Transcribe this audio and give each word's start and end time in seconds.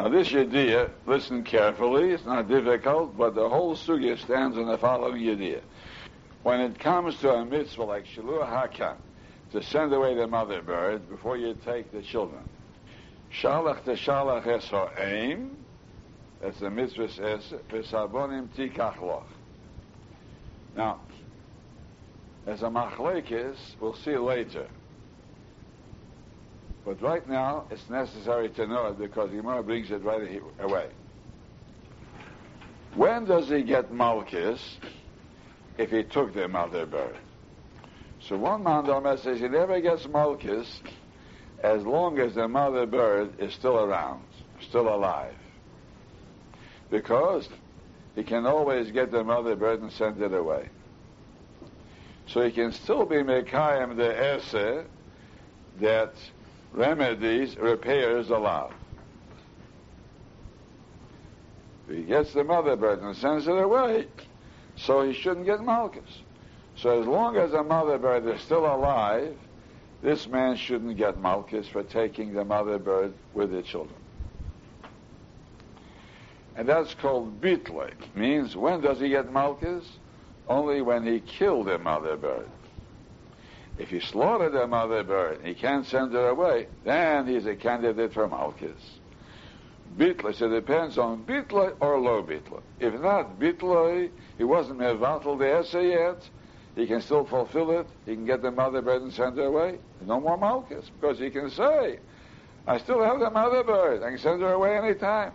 Now 0.00 0.08
this 0.08 0.34
idea, 0.34 0.88
listen 1.04 1.44
carefully, 1.44 2.12
it's 2.12 2.24
not 2.24 2.48
difficult, 2.48 3.18
but 3.18 3.34
the 3.34 3.46
whole 3.46 3.76
sugya 3.76 4.18
stands 4.18 4.56
on 4.56 4.64
the 4.64 4.78
following 4.78 5.28
idea. 5.28 5.60
When 6.42 6.62
it 6.62 6.78
comes 6.78 7.18
to 7.18 7.34
a 7.34 7.44
mitzvah 7.44 7.82
like 7.82 8.06
Shiluah 8.06 8.48
Hakam, 8.48 8.96
to 9.52 9.62
send 9.62 9.92
away 9.92 10.14
the 10.14 10.26
mother 10.26 10.62
bird 10.62 11.06
before 11.10 11.36
you 11.36 11.54
take 11.66 11.92
the 11.92 12.00
children, 12.00 12.40
Shalach 13.30 13.84
to 13.84 13.90
Shalach 13.90 14.46
es 14.46 14.72
aim, 14.96 15.58
as 16.42 16.58
the 16.58 16.70
mitzvah 16.70 17.10
says, 17.10 17.52
V'sabonim 17.68 18.48
tikach 18.56 19.02
loch. 19.02 19.28
Now, 20.74 21.00
as 22.46 22.62
a 22.62 22.70
machlekes, 22.70 23.58
we'll 23.78 23.92
see 23.92 24.16
later. 24.16 24.66
But 26.84 27.02
right 27.02 27.28
now, 27.28 27.66
it's 27.70 27.88
necessary 27.90 28.48
to 28.50 28.66
know 28.66 28.86
it 28.88 28.98
because 28.98 29.30
Gemara 29.30 29.62
brings 29.62 29.90
it 29.90 30.02
right 30.02 30.40
away. 30.60 30.88
When 32.94 33.24
does 33.24 33.48
he 33.48 33.62
get 33.62 33.92
malchus 33.92 34.78
if 35.78 35.90
he 35.90 36.02
took 36.02 36.34
the 36.34 36.48
mother 36.48 36.86
bird? 36.86 37.16
So 38.20 38.36
one 38.36 38.64
mandama 38.64 39.18
says 39.18 39.40
he 39.40 39.48
never 39.48 39.80
gets 39.80 40.06
malchus 40.08 40.80
as 41.62 41.82
long 41.84 42.18
as 42.18 42.34
the 42.34 42.48
mother 42.48 42.86
bird 42.86 43.38
is 43.38 43.54
still 43.54 43.78
around, 43.78 44.24
still 44.60 44.88
alive. 44.88 45.34
Because 46.90 47.48
he 48.14 48.24
can 48.24 48.46
always 48.46 48.90
get 48.90 49.10
the 49.12 49.22
mother 49.22 49.54
bird 49.54 49.80
and 49.82 49.92
send 49.92 50.20
it 50.20 50.32
away. 50.32 50.68
So 52.26 52.42
he 52.42 52.50
can 52.50 52.72
still 52.72 53.04
be 53.04 53.16
Mekayim 53.16 53.96
the 53.96 54.36
Ese 54.36 54.84
that 55.80 56.12
remedies, 56.72 57.56
repairs 57.56 58.30
allowed. 58.30 58.74
He 61.88 62.02
gets 62.02 62.32
the 62.32 62.44
mother 62.44 62.76
bird 62.76 63.02
and 63.02 63.16
sends 63.16 63.48
it 63.48 63.56
away, 63.56 64.06
so 64.76 65.02
he 65.02 65.12
shouldn't 65.12 65.46
get 65.46 65.62
Malchus. 65.62 66.22
So 66.76 67.00
as 67.00 67.06
long 67.06 67.36
as 67.36 67.50
the 67.50 67.62
mother 67.62 67.98
bird 67.98 68.26
is 68.26 68.40
still 68.40 68.64
alive, 68.64 69.36
this 70.02 70.26
man 70.28 70.56
shouldn't 70.56 70.96
get 70.96 71.20
Malchus 71.20 71.66
for 71.68 71.82
taking 71.82 72.32
the 72.32 72.44
mother 72.44 72.78
bird 72.78 73.12
with 73.34 73.50
the 73.50 73.62
children. 73.62 73.96
And 76.56 76.68
that's 76.68 76.94
called 76.94 77.40
bitle. 77.40 77.90
Means 78.14 78.56
when 78.56 78.80
does 78.80 79.00
he 79.00 79.08
get 79.08 79.32
Malchus? 79.32 79.84
Only 80.48 80.82
when 80.82 81.06
he 81.06 81.20
killed 81.20 81.66
the 81.66 81.78
mother 81.78 82.16
bird. 82.16 82.48
If 83.78 83.88
he 83.88 84.00
slaughtered 84.00 84.54
a 84.54 84.66
mother 84.66 85.02
bird, 85.02 85.40
he 85.42 85.54
can't 85.54 85.86
send 85.86 86.12
her 86.12 86.28
away, 86.28 86.66
then 86.84 87.26
he's 87.26 87.46
a 87.46 87.56
candidate 87.56 88.12
for 88.12 88.28
Malchus. 88.28 89.00
Bitla, 89.96 90.34
so 90.34 90.46
it 90.46 90.50
depends 90.50 90.98
on 90.98 91.24
bitla 91.24 91.72
or 91.80 91.98
low 91.98 92.22
bitla. 92.22 92.60
If 92.78 93.00
not 93.00 93.40
bitla, 93.40 94.10
he 94.36 94.44
wasn't 94.44 94.80
mevatel 94.80 95.38
the 95.38 95.52
essay 95.52 95.90
yet, 95.90 96.28
he 96.76 96.86
can 96.86 97.00
still 97.00 97.24
fulfill 97.24 97.80
it, 97.80 97.88
he 98.06 98.14
can 98.14 98.24
get 98.24 98.42
the 98.42 98.50
mother 98.50 98.82
bird 98.82 99.02
and 99.02 99.12
send 99.12 99.36
her 99.38 99.44
away. 99.44 99.78
No 100.00 100.20
more 100.20 100.36
Malchus, 100.36 100.90
because 101.00 101.18
he 101.18 101.30
can 101.30 101.50
say, 101.50 101.98
I 102.66 102.78
still 102.78 103.02
have 103.02 103.18
the 103.18 103.30
mother 103.30 103.64
bird, 103.64 104.02
I 104.02 104.10
can 104.10 104.18
send 104.18 104.42
her 104.42 104.52
away 104.52 104.76
any 104.76 104.94
time. 104.94 105.32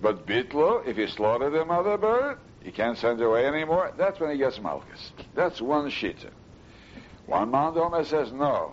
But 0.00 0.26
bitlo, 0.26 0.86
if 0.86 0.96
he 0.96 1.06
slaughtered 1.06 1.54
the 1.54 1.64
mother 1.64 1.96
bird, 1.96 2.38
he 2.62 2.70
can't 2.70 2.98
send 2.98 3.20
away 3.20 3.46
anymore. 3.46 3.92
That's 3.96 4.18
when 4.20 4.30
he 4.30 4.38
gets 4.38 4.60
Malchus. 4.60 5.12
That's 5.34 5.60
one 5.60 5.90
shita. 5.90 6.30
One 7.26 7.50
Mandoma 7.50 8.04
says 8.04 8.32
no. 8.32 8.72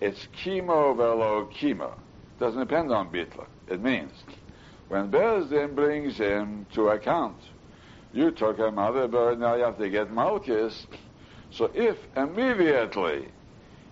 It's 0.00 0.28
chemo 0.42 0.96
velo 0.96 1.46
chemo. 1.46 1.94
Doesn't 2.38 2.60
depend 2.60 2.92
on 2.92 3.10
bitla. 3.10 3.46
It 3.68 3.80
means 3.80 4.12
when 4.88 5.10
Bezdin 5.10 5.74
brings 5.74 6.18
him 6.18 6.66
to 6.74 6.88
account, 6.88 7.36
you 8.12 8.30
took 8.30 8.58
a 8.58 8.70
mother 8.70 9.08
bird, 9.08 9.40
now 9.40 9.54
you 9.54 9.64
have 9.64 9.78
to 9.78 9.88
get 9.90 10.12
Malchus. 10.12 10.86
So 11.50 11.70
if 11.74 11.96
immediately 12.16 13.28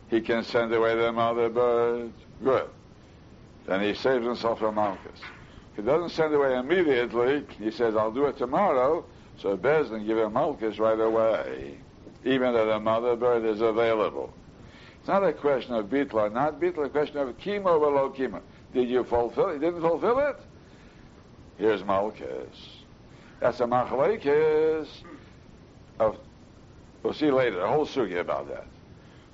he 0.08 0.20
can 0.20 0.44
send 0.44 0.72
away 0.72 0.94
the 0.94 1.10
mother 1.12 1.48
bird, 1.48 2.12
good. 2.42 2.68
Then 3.66 3.80
he 3.80 3.94
saves 3.94 4.24
himself 4.24 4.58
from 4.58 4.74
Malchus. 4.74 5.20
If 5.72 5.76
he 5.76 5.82
doesn't 5.82 6.10
send 6.10 6.34
away 6.34 6.56
immediately, 6.56 7.44
he 7.58 7.70
says, 7.70 7.96
I'll 7.96 8.12
do 8.12 8.26
it 8.26 8.36
tomorrow, 8.36 9.04
so 9.42 9.56
Bezdin 9.56 10.06
give 10.06 10.18
him 10.18 10.34
Malchus 10.34 10.78
right 10.78 10.98
away, 10.98 11.74
even 12.24 12.52
though 12.52 12.66
the 12.66 12.78
mother 12.78 13.16
bird 13.16 13.44
is 13.44 13.60
available. 13.60 14.32
It's 15.00 15.08
not 15.08 15.24
a 15.24 15.32
question 15.32 15.74
of 15.74 15.86
bitla, 15.86 16.32
not 16.32 16.60
bitla, 16.60 16.86
a 16.86 16.88
question 16.88 17.16
of 17.18 17.36
chemo 17.38 17.80
low 17.80 18.14
chemo. 18.16 18.40
Did 18.72 18.88
you 18.88 19.02
fulfill 19.02 19.48
it? 19.48 19.54
You 19.54 19.58
didn't 19.58 19.80
fulfill 19.80 20.20
it? 20.20 20.36
Here's 21.58 21.84
Malchus. 21.84 22.76
That's 23.40 23.58
a 23.58 23.64
machlekes 23.64 24.86
of, 25.98 26.18
we'll 27.02 27.12
see 27.12 27.32
later, 27.32 27.62
a 27.62 27.68
whole 27.68 27.84
sugi 27.84 28.20
about 28.20 28.48
that. 28.48 28.66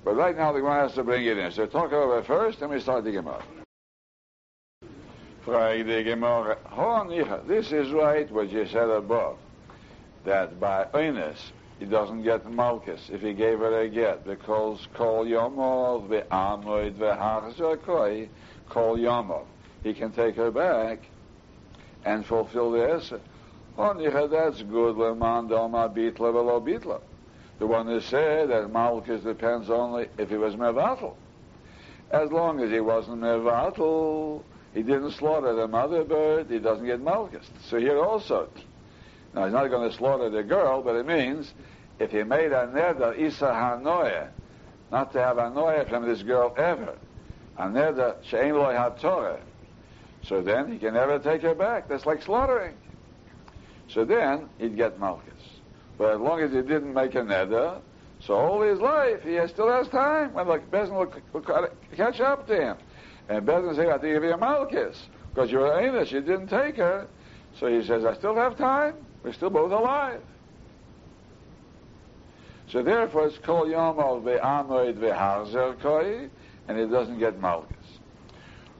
But 0.03 0.15
right 0.15 0.35
now 0.35 0.51
the 0.51 0.59
Gemara 0.59 0.87
has 0.87 0.93
to 0.93 1.03
bring 1.03 1.23
it 1.23 1.37
in. 1.37 1.51
So 1.51 1.67
talk 1.67 1.93
over 1.93 2.17
it 2.17 2.25
first, 2.25 2.63
and 2.63 2.71
we 2.71 2.79
start 2.79 3.03
the 3.03 3.11
Gemara. 3.11 3.43
This 7.47 7.71
is 7.71 7.91
right 7.91 8.31
what 8.31 8.51
you 8.51 8.65
said 8.65 8.89
above 8.89 9.37
that 10.25 10.59
by 10.59 10.85
Oines 10.93 11.51
he 11.79 11.85
doesn't 11.85 12.23
get 12.23 12.49
Malchus 12.51 13.09
if 13.09 13.21
he 13.21 13.33
gave 13.33 13.59
her 13.59 13.81
a 13.81 13.89
get 13.89 14.25
because 14.25 14.85
Kol 14.93 15.25
Yomov 15.25 16.09
ve'amoid 16.09 16.95
ve'hachzakoi 16.95 18.27
Kol 18.67 18.97
Yomov. 18.97 19.45
He 19.81 19.93
can 19.93 20.11
take 20.11 20.35
her 20.35 20.51
back 20.51 20.99
and 22.03 22.25
fulfill 22.25 22.71
the 22.71 22.95
Esa. 22.95 23.21
Onicha, 23.77 24.29
that's 24.29 24.61
good. 24.63 24.97
Leman 24.97 25.47
doma 25.47 25.93
bitla 25.93 26.33
velo 26.33 26.59
bitla. 26.59 26.99
The 27.59 27.67
one 27.67 27.87
who 27.87 28.01
said 28.01 28.49
that 28.49 28.71
Malchus 28.71 29.23
depends 29.23 29.69
only 29.69 30.07
if 30.17 30.29
he 30.29 30.35
was 30.35 30.55
mevatel. 30.55 31.15
As 32.11 32.29
long 32.31 32.59
as 32.59 32.71
he 32.71 32.81
wasn't 32.81 33.21
mevatel, 33.21 34.41
he 34.73 34.81
didn't 34.81 35.11
slaughter 35.11 35.53
the 35.53 35.67
mother 35.67 36.03
bird, 36.03 36.47
he 36.49 36.59
doesn't 36.59 36.85
get 36.85 36.99
Malchus. 36.99 37.49
So 37.69 37.79
here 37.79 38.03
also, 38.03 38.49
now, 39.33 39.43
he's 39.45 39.53
not 39.53 39.67
going 39.67 39.89
to 39.89 39.95
slaughter 39.95 40.29
the 40.29 40.43
girl, 40.43 40.81
but 40.81 40.95
it 40.95 41.05
means 41.05 41.53
if 41.99 42.11
he 42.11 42.23
made 42.23 42.51
a 42.51 42.67
neder 42.67 43.17
isa 43.17 43.45
hanoya, 43.45 44.29
not 44.91 45.13
to 45.13 45.19
have 45.19 45.37
a 45.37 45.43
noya 45.43 45.87
from 45.87 46.07
this 46.07 46.23
girl 46.23 46.53
ever, 46.57 46.95
a 47.57 47.63
neder 47.63 48.15
she'en 48.23 48.55
loy 48.55 48.73
hatorah, 48.73 49.39
so 50.23 50.41
then 50.41 50.71
he 50.71 50.79
can 50.79 50.93
never 50.95 51.19
take 51.19 51.41
her 51.43 51.53
back. 51.53 51.87
That's 51.87 52.05
like 52.05 52.23
slaughtering. 52.23 52.75
So 53.87 54.03
then 54.03 54.49
he'd 54.57 54.75
get 54.75 54.99
Malchus. 54.99 55.33
But 55.97 56.15
as 56.15 56.19
long 56.19 56.41
as 56.41 56.51
he 56.51 56.61
didn't 56.61 56.93
make 56.93 57.15
a 57.15 57.21
neder, 57.21 57.79
so 58.19 58.33
all 58.33 58.61
his 58.61 58.79
life 58.79 59.21
he 59.23 59.39
still 59.47 59.69
has 59.69 59.87
time. 59.89 60.33
When 60.33 60.47
the 60.47 60.57
Bezin 60.57 60.91
will, 60.91 61.11
will, 61.33 61.69
catch 61.95 62.19
up 62.19 62.47
to 62.47 62.55
him, 62.55 62.77
and 63.29 63.45
Bezin 63.45 63.75
say, 63.75 63.87
"I 63.87 63.91
have 63.93 64.01
to 64.01 64.07
give 64.11 64.23
you 64.23 64.33
a 64.33 64.37
Malchus 64.37 65.07
because 65.33 65.51
you're 65.51 65.71
an 65.71 65.85
Amish. 65.85 66.11
You 66.11 66.21
didn't 66.21 66.47
take 66.47 66.75
her." 66.77 67.07
So 67.57 67.67
he 67.67 67.85
says, 67.85 68.05
"I 68.05 68.13
still 68.15 68.35
have 68.35 68.57
time." 68.57 68.95
We're 69.23 69.33
still 69.33 69.49
both 69.49 69.71
alive. 69.71 70.21
So 72.69 72.83
therefore, 72.83 73.27
it's 73.27 73.37
called 73.39 73.67
Yomov 73.67 74.23
ve'amoid 74.23 74.97
ve'harzer 74.97 75.79
koi, 75.81 76.29
and 76.67 76.77
it 76.77 76.87
doesn't 76.87 77.19
get 77.19 77.39
malchus. 77.41 77.75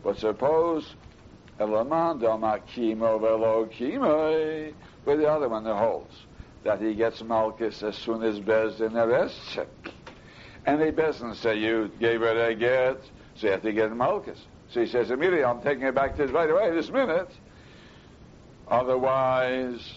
But 0.04 0.18
suppose 0.18 0.96
elaman 1.60 2.22
dama 2.22 2.60
kimo 2.68 3.18
velo 3.18 3.66
kimo, 3.66 4.72
where 5.04 5.18
the 5.18 5.28
other 5.30 5.50
one 5.50 5.66
holds 5.66 6.16
that 6.64 6.82
he 6.82 6.94
gets 6.94 7.22
malchus 7.24 7.84
as 7.84 7.96
soon 7.96 8.24
as 8.24 8.40
Bezdin 8.40 8.94
arrests 8.96 9.54
him. 9.54 9.68
And 10.66 10.80
the 10.82 10.92
Bezdin 10.92 11.36
say, 11.36 11.58
you 11.58 11.90
gave 12.00 12.20
her 12.22 12.48
a 12.48 12.54
get, 12.54 13.02
so 13.36 13.48
you 13.48 13.52
have 13.52 13.62
to 13.64 13.72
get 13.72 13.96
malchus. 13.96 14.40
So 14.70 14.82
he 14.82 14.88
says, 14.88 15.10
immediately, 15.10 15.44
I'm 15.44 15.62
taking 15.62 15.84
it 15.84 15.96
back 15.96 16.16
to 16.18 16.28
right 16.28 16.50
away, 16.50 16.72
this 16.72 16.90
minute. 16.90 17.30
Otherwise, 18.70 19.94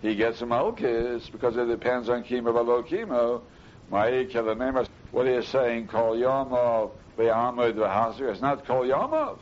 he 0.00 0.14
gets 0.14 0.40
a 0.40 0.46
malchus 0.46 1.28
because 1.30 1.56
it 1.56 1.66
depends 1.66 2.08
on 2.08 2.24
chemo 2.24 2.52
below 2.52 2.82
chemo. 2.82 3.42
What 3.90 5.26
he 5.26 5.32
is 5.32 5.48
saying, 5.48 5.88
Kol 5.88 6.16
Yomov 6.16 6.90
Be'amud 7.16 7.74
V'Hasir, 7.74 8.30
it's 8.32 8.40
not 8.40 8.66
Kol 8.66 8.84
Yomov. 8.84 9.38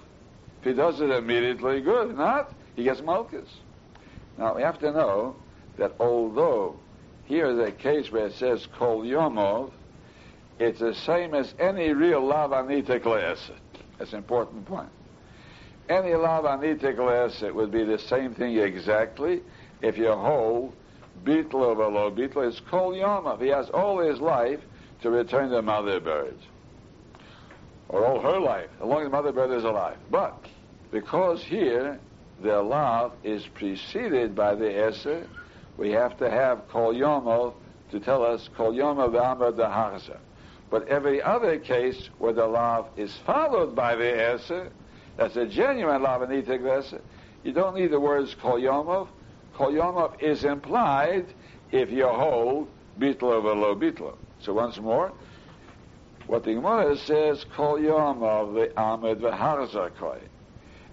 If 0.60 0.64
he 0.64 0.72
does 0.74 1.00
it 1.00 1.10
immediately, 1.10 1.80
good. 1.80 2.16
Not, 2.16 2.52
he 2.76 2.84
gets 2.84 3.00
malchus. 3.00 3.48
Now, 4.36 4.56
we 4.56 4.62
have 4.62 4.78
to 4.80 4.92
know 4.92 5.36
that 5.78 5.94
although 6.00 6.76
here 7.24 7.46
is 7.46 7.58
a 7.58 7.72
case 7.72 8.10
where 8.10 8.26
it 8.26 8.34
says 8.34 8.66
Kol 8.78 9.02
Yomov, 9.02 9.70
it's 10.58 10.80
the 10.80 10.94
same 10.94 11.34
as 11.34 11.54
any 11.58 11.92
real 11.92 12.22
Lavanita 12.22 13.02
class. 13.02 13.50
That's 13.98 14.12
an 14.12 14.18
important 14.18 14.66
point. 14.66 14.88
Any 15.88 16.10
Lavanita 16.10 16.96
class, 16.96 17.42
it 17.42 17.54
would 17.54 17.70
be 17.70 17.84
the 17.84 17.98
same 17.98 18.34
thing 18.34 18.56
exactly, 18.58 19.42
if 19.80 19.98
you 19.98 20.12
hold 20.12 20.74
Bitla 21.24 21.76
below 21.76 22.10
beetle. 22.10 22.42
it's 22.42 22.60
Kol 22.60 22.92
Yoma. 22.92 23.40
He 23.40 23.48
has 23.48 23.68
all 23.70 23.98
his 23.98 24.20
life 24.20 24.60
to 25.02 25.10
return 25.10 25.50
the 25.50 25.62
mother 25.62 26.00
bird. 26.00 26.36
Or 27.88 28.06
all 28.06 28.20
her 28.20 28.40
life, 28.40 28.70
as 28.80 28.86
long 28.86 29.02
as 29.02 29.06
the 29.06 29.10
mother 29.10 29.32
bird 29.32 29.50
is 29.50 29.64
alive. 29.64 29.98
But 30.10 30.46
because 30.90 31.42
here 31.42 31.98
the 32.40 32.62
lav 32.62 33.12
is 33.22 33.46
preceded 33.46 34.34
by 34.34 34.54
the 34.54 34.64
eser, 34.64 35.26
we 35.76 35.90
have 35.90 36.16
to 36.18 36.30
have 36.30 36.68
kol 36.68 36.94
yomo 36.94 37.54
to 37.90 38.00
tell 38.00 38.24
us 38.24 38.48
kol 38.56 38.72
yomo 38.72 39.10
v'amar 39.10 39.52
dehachza. 39.52 40.18
But 40.70 40.88
every 40.88 41.20
other 41.20 41.58
case 41.58 42.08
where 42.18 42.32
the 42.32 42.46
lav 42.46 42.86
is 42.96 43.14
followed 43.26 43.74
by 43.74 43.94
the 43.96 44.04
eser, 44.04 44.70
that's 45.16 45.36
a 45.36 45.46
genuine 45.46 46.02
lav 46.02 46.22
and 46.22 46.32
eser, 46.32 47.00
you 47.44 47.52
don't 47.52 47.74
need 47.74 47.90
the 47.90 48.00
words 48.00 48.34
kol 48.40 48.58
yomov. 48.58 49.08
Kol 49.54 49.72
yomov 49.72 50.22
is 50.22 50.44
implied 50.44 51.26
if 51.70 51.90
you 51.90 52.06
hold 52.06 52.68
bitlo 52.98 53.42
velo 53.42 53.74
bitlo. 53.74 54.14
So 54.40 54.52
once 54.54 54.78
more, 54.78 55.12
what 56.26 56.44
the 56.44 56.54
Gemara 56.54 56.96
says, 56.96 57.44
kol 57.56 57.78
yomov 57.78 58.54
the 58.54 58.80
amid 58.80 59.20
v'harzakoi. 59.20 60.20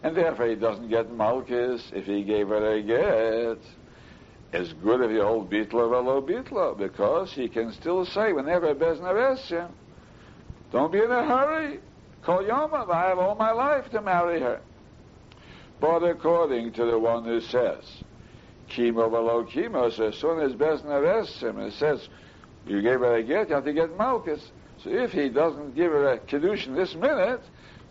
And 0.02 0.16
therefore 0.16 0.48
he 0.48 0.56
doesn't 0.56 0.90
get 0.90 1.12
malchus 1.12 1.92
if 1.94 2.06
he 2.06 2.24
gave 2.24 2.48
her 2.50 2.74
a 2.74 2.82
get. 2.82 3.64
It's 4.52 4.74
good 4.74 5.02
if 5.02 5.12
you 5.12 5.22
hold 5.22 5.52
bitlo 5.52 5.90
velo 5.90 6.22
bitlo, 6.22 6.78
because 6.78 7.32
he 7.34 7.48
can 7.48 7.72
still 7.74 8.06
say 8.06 8.34
whenever 8.34 8.74
Bezna 8.74 9.32
asks 9.32 9.54
don't 10.72 10.92
be 10.92 11.00
in 11.00 11.12
a 11.12 11.26
hurry. 11.26 11.80
Kol 12.30 12.44
yomov, 12.44 12.92
I 12.92 13.08
have 13.08 13.18
all 13.18 13.34
my 13.34 13.50
life 13.50 13.90
to 13.90 14.04
marry 14.04 14.40
her. 14.40 14.62
But 15.82 16.04
according 16.04 16.74
to 16.74 16.86
the 16.86 17.00
one 17.00 17.26
who 17.26 17.42
says, 17.42 17.84
chemo 18.70 19.10
below 19.10 19.46
chemo, 19.46 19.92
so 19.92 20.10
as 20.10 20.16
soon 20.18 20.40
as 20.40 20.54
Besna 20.54 21.02
arrests 21.02 21.42
him 21.42 21.58
and 21.58 21.74
says, 21.74 22.08
you 22.68 22.84
gave 22.84 23.00
her 23.00 23.16
a 23.16 23.24
get, 23.24 23.50
you 23.50 23.56
have 23.56 23.66
to 23.66 23.74
get 23.74 23.98
Malchus. 23.98 24.52
So 24.84 24.92
if 24.92 25.12
he 25.12 25.30
doesn't 25.30 25.74
give 25.74 25.92
her 25.92 26.12
a 26.12 26.20
Kedushin 26.20 26.76
this 26.76 26.94
minute, 26.94 27.42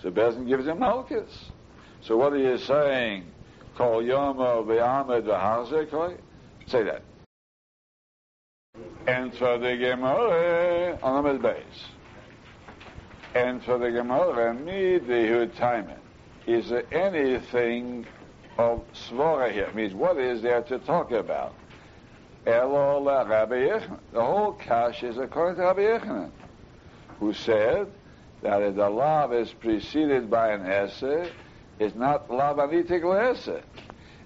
so 0.00 0.12
Besna 0.12 0.46
gives 0.46 0.68
him 0.68 0.78
Malchus. 0.78 1.50
So 2.02 2.16
what 2.16 2.32
are 2.32 2.38
you 2.38 2.58
saying? 2.58 3.24
Call 3.76 4.04
Yoma 4.04 4.64
Be'amed 4.64 5.24
V'Hazekoi? 5.24 6.16
Say 6.68 6.84
that. 6.84 7.02
For 9.36 9.58
the 9.58 9.76
Gemara, 9.76 10.96
on 11.02 11.24
the 11.24 11.40
base. 11.40 11.97
And 13.34 13.62
for 13.62 13.78
the 13.78 13.90
Gemara, 13.90 14.54
need 14.54 15.06
the 15.06 15.12
Hutaimen 15.12 15.98
is 16.48 16.70
there 16.70 16.84
anything 16.92 18.06
of 18.56 18.82
svara 18.94 19.52
here? 19.52 19.64
It 19.64 19.74
means 19.74 19.92
what 19.92 20.16
is 20.16 20.40
there 20.40 20.62
to 20.62 20.78
talk 20.78 21.12
about? 21.12 21.52
The 22.44 22.62
whole 24.14 24.52
kash 24.54 25.02
is 25.02 25.18
according 25.18 25.56
to 25.56 25.62
Rabbi 25.62 25.80
Yochanan, 25.82 26.30
who 27.20 27.34
said 27.34 27.88
that 28.40 28.62
if 28.62 28.76
the 28.76 28.88
lav 28.88 29.34
is 29.34 29.52
preceded 29.52 30.30
by 30.30 30.52
an 30.52 30.64
esse, 30.64 31.30
it's 31.78 31.94
not 31.94 32.30
lav 32.30 32.56
anitik 32.56 33.04
esse. 33.30 33.62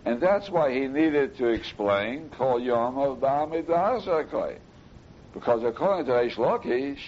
And 0.04 0.20
that's 0.20 0.48
why 0.48 0.72
he 0.72 0.86
needed 0.86 1.36
to 1.38 1.48
explain 1.48 2.30
kol 2.30 2.60
yom 2.60 2.98
of 2.98 3.18
ba'amid 3.18 4.58
Because 5.34 5.64
according 5.64 6.06
to 6.06 6.12
Reish 6.12 6.36
Lakish, 6.36 7.00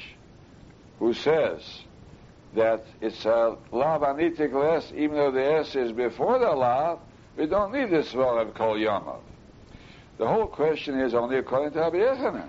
who 0.99 1.12
says 1.14 1.81
that 2.55 2.85
it's 3.00 3.25
a 3.25 3.56
lav 3.73 4.02
anitik 4.02 4.52
les, 4.52 4.93
even 4.93 5.17
though 5.17 5.31
the 5.31 5.44
s 5.44 5.75
is 5.75 5.93
before 5.93 6.38
the 6.38 6.50
lav, 6.50 6.99
we 7.37 7.46
don't 7.46 7.73
need 7.73 7.91
this 7.91 8.14
of 8.14 8.55
kol 8.55 8.76
yamav. 8.76 9.20
The 10.19 10.29
whole 10.29 10.46
question 10.46 11.00
is 11.00 11.14
only 11.14 11.38
according 11.38 11.73
to 11.73 11.81
Rabbi 11.81 11.96
Yochanan. 11.96 12.49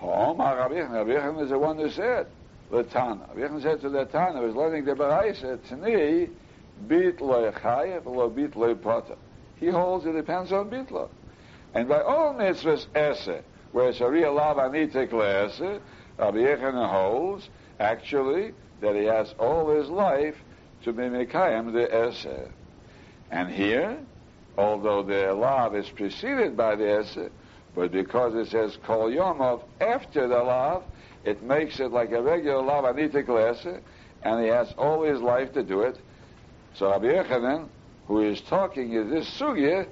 My 0.00 0.54
Rabbi 0.54 0.74
Yochanan. 0.74 0.92
Rabbi 0.92 1.10
Yochanan 1.10 1.42
is 1.42 1.50
the 1.50 1.58
one 1.58 1.78
who 1.78 1.90
said, 1.90 2.28
Latana. 2.70 3.28
Rabbi 3.28 3.40
Yochanan 3.40 3.62
said 3.62 3.80
to 3.80 3.88
the 3.88 4.04
Tana, 4.04 4.40
was 4.40 4.54
learning 4.54 4.84
the 4.84 4.92
Baraisa, 4.92 5.58
Tani, 5.68 6.28
bit 6.86 7.20
lo 7.20 7.50
chayev, 7.50 8.04
lo 8.06 8.28
bit 8.28 8.54
lo 8.54 8.74
pata. 8.76 9.16
He 9.56 9.68
holds 9.68 10.06
it 10.06 10.12
depends 10.12 10.52
on 10.52 10.70
bitla. 10.70 11.08
And 11.74 11.88
by 11.88 12.00
all 12.02 12.34
mitzvahs 12.34 12.86
esse, 12.94 13.42
where 13.72 13.88
it's 13.88 14.00
a 14.00 14.08
real 14.08 14.34
lav 14.34 14.56
anitik 14.58 15.10
le'esse, 15.10 15.80
Rabbi 16.18 16.38
Yochanan 16.38 16.88
holds, 16.88 17.48
actually, 17.80 18.52
that 18.80 18.94
he 18.94 19.04
has 19.04 19.34
all 19.38 19.74
his 19.76 19.88
life 19.88 20.36
to 20.84 20.92
be 20.92 21.02
Mekayim 21.02 21.72
the 21.72 21.86
Eser. 21.86 22.50
And 23.30 23.50
here, 23.50 23.98
although 24.56 25.02
the 25.02 25.32
lav 25.32 25.74
is 25.74 25.88
preceded 25.90 26.56
by 26.56 26.76
the 26.76 26.84
Eseh, 26.84 27.30
but 27.74 27.90
because 27.90 28.34
it 28.34 28.50
says 28.50 28.78
Kol 28.84 29.10
Yomov 29.10 29.62
after 29.80 30.28
the 30.28 30.42
lav, 30.42 30.84
it 31.24 31.42
makes 31.42 31.80
it 31.80 31.90
like 31.90 32.12
a 32.12 32.22
regular 32.22 32.62
lav 32.62 32.84
anitik 32.84 33.26
Eseh, 33.26 33.80
and 34.22 34.42
he 34.42 34.48
has 34.48 34.72
all 34.78 35.02
his 35.02 35.20
life 35.20 35.52
to 35.54 35.62
do 35.62 35.80
it. 35.80 35.98
So 36.74 36.90
Rabbi 36.90 37.06
Yochanan, 37.06 37.68
who 38.06 38.20
is 38.20 38.40
talking 38.42 38.92
in 38.92 39.10
this 39.10 39.28
sugya, 39.38 39.88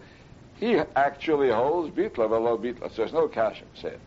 he 0.60 0.76
actually 0.94 1.50
holds 1.50 1.92
bitla 1.94 2.28
below 2.28 2.56
bitla. 2.58 2.90
So 2.90 2.96
there's 2.98 3.12
no 3.12 3.26
kasha, 3.26 3.64
say 3.74 3.88
it. 3.88 4.00